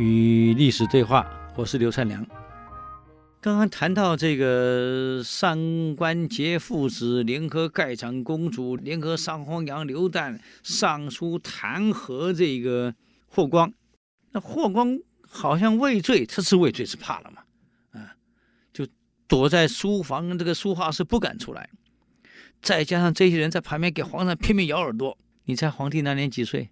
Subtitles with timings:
[0.00, 2.26] 与历史对话，我是刘灿良。
[3.38, 12.94] 刚刚谈到这个上官桀父子联合盖长公主，联合上皇娘刘旦上书弹劾这个
[13.28, 13.70] 霍光，
[14.32, 17.42] 那霍光好像畏罪，他是畏罪是怕了嘛？
[18.00, 18.16] 啊，
[18.72, 18.86] 就
[19.28, 21.68] 躲在书房这个书画室不敢出来。
[22.62, 26.70] 再加上这些人在旁边给皇上拼命咬耳朵，你猜皇帝那年几岁？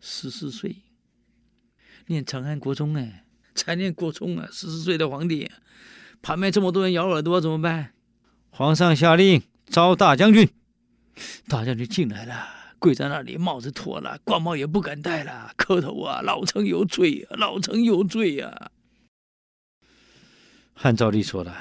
[0.00, 0.82] 十四岁。
[2.06, 3.24] 念长安国中哎，
[3.54, 5.50] 才念国中啊，十四岁的皇帝，
[6.22, 7.92] 旁边这么多人咬耳朵怎么办？
[8.50, 10.48] 皇上下令招大将军，
[11.48, 12.48] 大将军进来了，
[12.78, 18.70] 跪在那里，帽子脱了，官帽也不敢戴了，磕头啊，老臣有罪啊，老臣有罪啊。
[20.72, 21.56] 汉昭帝说了，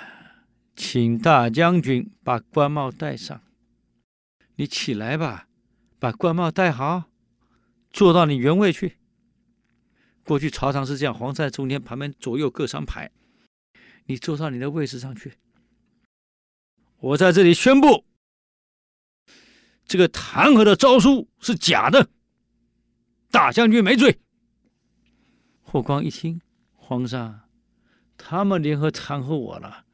[0.76, 3.42] 请大将军把官帽戴上，
[4.58, 5.48] 你起来吧，
[5.98, 7.06] 把官帽戴好，
[7.92, 8.98] 坐到你原位去。
[10.26, 13.12] 过去朝堂是这样，皇上在中间，旁边左右各三排，
[14.06, 15.36] 你坐到你的位置上去。
[16.98, 18.04] 我在这里宣布，
[19.86, 22.10] 这个弹劾的诏书是假的，
[23.30, 24.20] 大将军没罪。
[25.62, 26.42] 霍光一听，
[26.74, 27.48] 皇上，
[28.18, 29.86] 他们联合弹劾我了，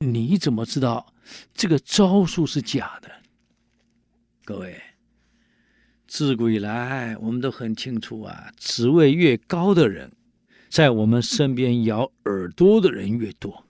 [0.00, 1.14] 你怎么知道
[1.54, 3.22] 这个诏书是假的？
[4.44, 4.91] 各位。
[6.12, 10.12] 自古以来，我们都很清楚啊，职位越高的人，
[10.68, 13.64] 在我们身边咬耳朵的人越多。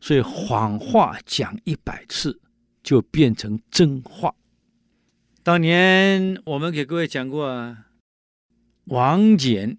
[0.00, 2.40] 所以谎话讲一百次，
[2.82, 4.34] 就变成真话。
[5.42, 7.88] 当年我们给各位讲过啊，
[8.84, 9.76] 王翦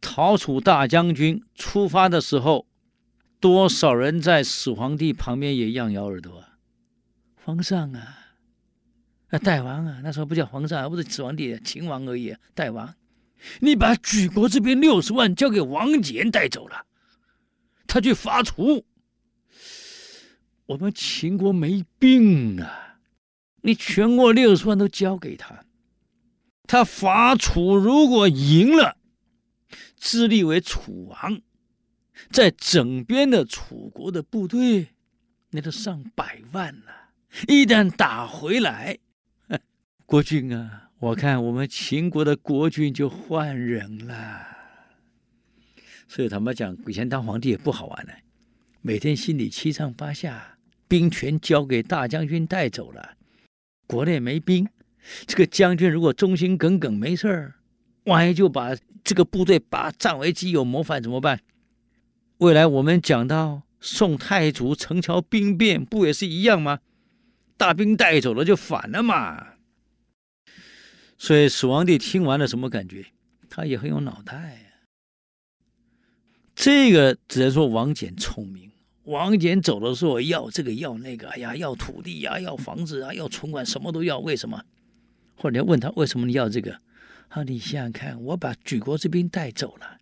[0.00, 2.66] 讨楚大将军出发的时候，
[3.38, 6.56] 多少人在始皇帝旁边也一样咬耳朵啊，
[7.44, 8.20] 皇上啊。
[9.32, 12.36] 那大王啊，那时候不叫皇上，不是始皇帝，秦王而已。
[12.54, 12.94] 大王，
[13.60, 16.84] 你把举国这边六十万交给王翦带走了，
[17.86, 18.84] 他去伐楚，
[20.66, 22.98] 我们秦国没兵啊！
[23.62, 25.64] 你全国六十万都交给他，
[26.66, 28.98] 他伐楚如果赢了，
[29.96, 31.40] 自立为楚王，
[32.30, 34.88] 在整边的楚国的部队，
[35.52, 37.14] 那都上百万了。
[37.48, 38.98] 一旦打回来，
[40.12, 44.46] 国君啊，我看我们秦国的国君就换人了。
[46.06, 48.12] 所以他们讲，以前当皇帝也不好玩呢，
[48.82, 53.14] 每天心里七上八下，兵权交给大将军带走了，
[53.86, 54.68] 国内没兵，
[55.26, 57.54] 这个将军如果忠心耿耿没事儿，
[58.04, 61.40] 万一就把这个部队把占为己有谋反怎么办？
[62.36, 66.80] 未来我们讲到宋太祖陈桥兵变，不也是一样吗？
[67.56, 69.51] 大兵带走了就反了嘛。
[71.22, 73.06] 所以始皇帝听完了什么感觉？
[73.48, 74.88] 他也很有脑袋呀。
[76.52, 78.72] 这个只能说王翦聪明。
[79.04, 84.18] 王翦走的时候要这个要那个，哎呀，要土地呀，要房子啊，要存款，什么都要。
[84.18, 84.64] 为什么？
[85.36, 86.80] 或者问他为什么你要这个？
[87.28, 89.98] 啊，你想想看，我把举国之兵带走了，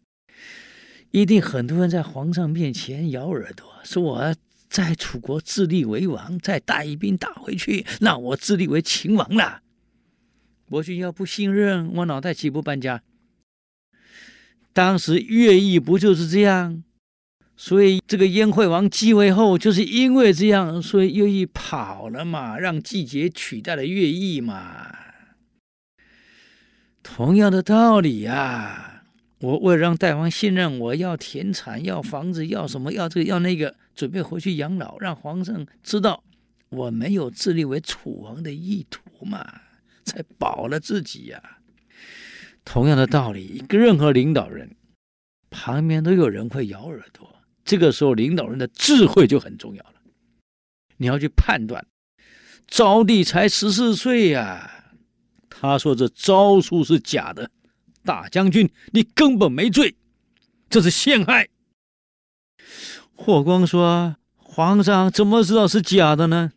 [1.11, 4.35] 一定很多人在皇上面前咬耳朵，说我
[4.71, 9.61] 在楚国自立为王，再带一兵打回去，那我自立为秦王了。
[10.71, 13.03] 国君要不信任我，脑袋岂不搬家？
[14.73, 16.85] 当时乐毅不就是这样？
[17.57, 24.95] 所以这个燕惠王继位后，就是因为这样，所以乐毅跑了嘛，让季节取代了乐毅嘛。
[27.03, 29.03] 同样的道理呀、啊，
[29.41, 36.23] 我为了让大王信任我，要田产，要房子，要什么，要这个，要那个，准备回去养老，让皇上知道
[36.69, 39.63] 我没有自立为楚王的意图嘛。
[40.11, 41.59] 才保了自己呀、
[42.65, 44.75] 同样的道理，一个任何领导人
[45.51, 49.95] 旁边都有人会咬耳朵，这个时候领导人的智慧就很重要了。
[50.97, 51.87] 你要去判断，
[52.67, 54.93] 昭帝才十四岁呀，
[55.49, 57.49] 他说这招数是假的，
[58.05, 59.95] 大将军你根本没罪，
[60.69, 61.49] 这是陷害。
[63.15, 66.53] 霍光说：“皇上怎么知道是假的呢？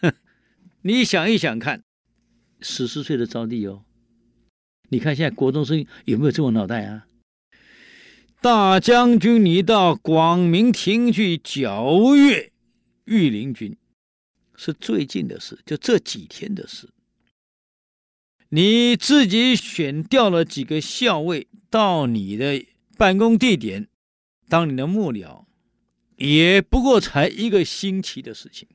[0.00, 0.12] 哼，
[0.82, 1.82] 你想一想看。”
[2.64, 3.84] 十四岁的招弟哦，
[4.88, 7.06] 你看现在国中生有没有这种脑袋啊？
[8.40, 12.52] 大将军，你到广明亭去皎月
[13.04, 13.76] 御林军，
[14.56, 16.88] 是最近的事，就这几天的事。
[18.48, 22.64] 你自己选调了几个校尉到你的
[22.96, 23.88] 办公地点
[24.48, 25.44] 当你的幕僚，
[26.16, 28.68] 也不过才一个星期的事情，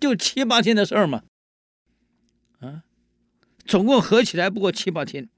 [0.00, 1.22] 就七八天的事儿嘛，
[3.70, 5.28] 总共合起来不过七八天，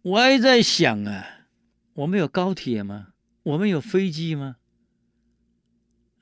[0.00, 1.46] 我还在想啊，
[1.92, 3.08] 我们有高铁吗？
[3.42, 4.56] 我们有飞机吗？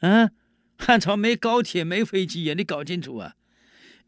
[0.01, 0.33] 啊，
[0.77, 3.37] 汉朝没高铁，没飞机呀，你搞清楚啊！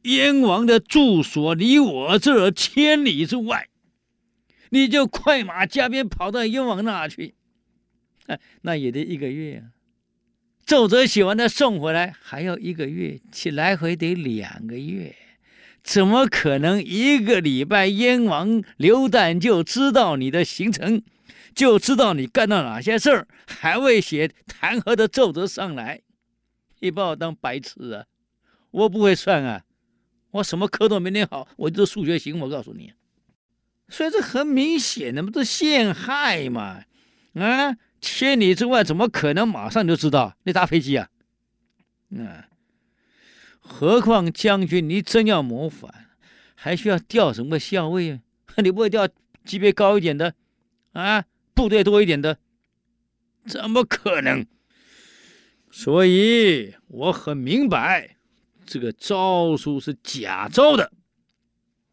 [0.03, 3.69] 燕王的住所离我这儿千里之外，
[4.71, 7.37] 你就快马加鞭跑到燕王那去，
[8.27, 9.71] 啊，那也得一个月啊。
[10.65, 15.15] 奏折写完再送回来还要一个月，其来回得两个月，
[15.87, 21.01] 怎么可能一个礼拜燕王刘旦就知道你的行程，
[21.55, 26.03] 就知道你干了哪些事儿，还未写弹劾的奏折上来？
[26.81, 28.05] 你把我当白痴啊！
[28.73, 29.63] 我不会算啊，
[30.33, 32.93] 我什么科都没念好，我就是数学行，我告诉你。
[33.89, 36.83] 所以这很明显的不是陷害嘛，
[37.35, 37.77] 啊！
[38.01, 40.37] 千里之外，怎么可能马上就知道？
[40.43, 41.09] 你搭飞机啊？
[42.11, 42.43] 嗯，
[43.69, 46.09] 何况将军，你真要谋反，
[46.55, 48.21] 还需要调什么校尉啊？
[48.63, 49.09] 你不会调
[49.45, 50.35] 级别高一点的
[50.93, 51.25] 啊？
[51.53, 52.39] 部队多一点的？
[53.47, 54.47] 怎么可能？
[55.71, 58.17] 所以我很明白，
[58.65, 60.91] 这个诏书是假诏的。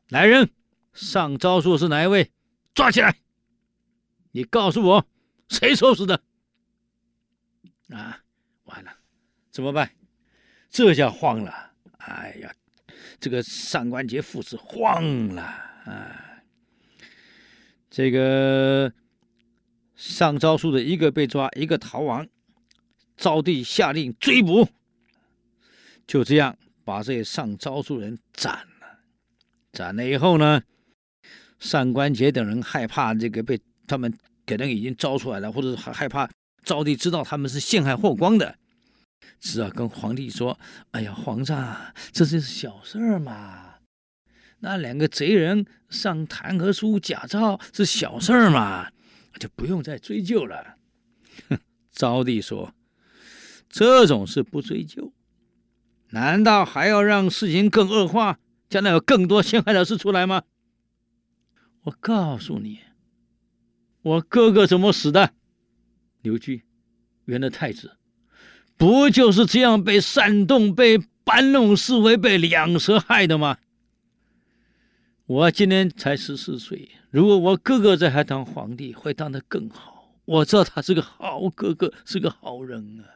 [0.10, 0.50] 来人，
[0.94, 2.32] 上诏书是哪一位？
[2.74, 3.18] 抓起来！
[4.32, 5.08] 你告诉我。
[5.50, 6.22] 谁收拾的？
[7.90, 8.24] 啊，
[8.64, 8.92] 完了，
[9.52, 9.92] 怎么办？
[10.74, 11.72] 这下慌了！
[12.00, 12.52] 哎呀，
[13.20, 16.42] 这个上官桀父子慌了啊！
[17.92, 18.92] 这个
[19.96, 22.28] 上诏书的一个被抓，一个逃亡，
[23.16, 24.68] 昭帝下令追捕，
[26.08, 29.00] 就这样把这些上诏书人斩了。
[29.72, 30.64] 斩了以后呢，
[31.60, 34.12] 上官桀等人害怕这个被他们。
[34.46, 36.30] 可能已经招出来了，或者害怕
[36.64, 38.54] 昭帝知道他们是陷害霍光的，
[39.40, 40.60] 只好跟皇帝说
[40.92, 43.76] ：“哎呀，皇上，这是小事儿嘛，
[44.60, 48.90] 那两个贼人上弹劾书假诏是小事儿嘛，
[49.40, 50.78] 就不用再追究了。”
[51.50, 51.60] 哼，
[51.92, 52.74] 昭帝说
[53.68, 55.14] ：“这种事不追究，
[56.10, 60.44] 难道还要让事情更恶化，将来有更多陷害的事出来吗？”
[61.84, 62.80] 我告诉你。
[64.04, 65.34] 我哥哥怎么死的？
[66.22, 66.64] 刘据，
[67.26, 67.98] 原来太子，
[68.84, 73.58] 不就是这样被煽动、被搬弄是非、被两舌害的吗？
[75.26, 80.14] 我今年才十四岁，如果我哥哥在还当皇帝，会当得更好。
[80.26, 83.08] 我知道他是个好哥哥，是个好人啊，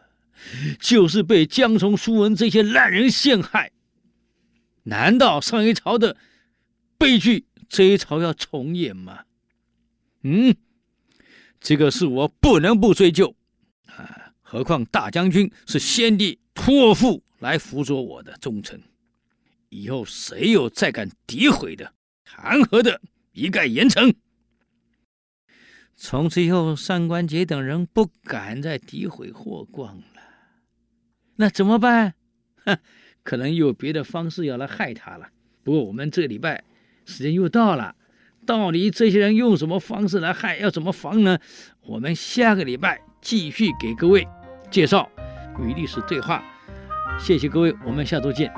[0.80, 3.74] 就是被江充、苏文这些烂人陷害。
[4.84, 6.16] 难道上一朝的
[6.98, 9.24] 悲剧，这一朝要重演吗？
[10.22, 10.56] 嗯。
[11.60, 13.36] 这个事我不能不追究，
[14.50, 18.82] 何况大将军是先帝托付来辅佐我的忠臣，
[19.68, 21.92] 以后谁有再敢诋毁的、
[22.24, 23.02] 弹劾的，
[23.34, 24.16] 一概严惩。
[25.98, 30.22] 从此以后，上官桀等人不敢再诋毁霍光了。
[31.36, 32.14] 那怎么办？
[32.64, 32.80] 哼，
[33.24, 35.28] 可能有别的方式要来害他了。
[35.62, 36.64] 不过我们这个礼拜
[37.04, 37.98] 时间又到了。
[38.46, 40.56] 到底这些人用什么方式来害？
[40.60, 41.38] 要怎么防呢？
[41.82, 44.26] 我们下个礼拜继续给各位
[44.70, 45.10] 介绍
[45.60, 46.44] 与历史对话。
[47.20, 48.52] 谢谢各位，我们下周见。